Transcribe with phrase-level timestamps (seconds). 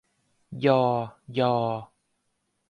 [0.65, 0.83] ญอ
[1.37, 1.53] ยอ